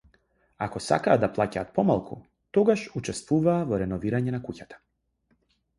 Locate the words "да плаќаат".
1.23-1.69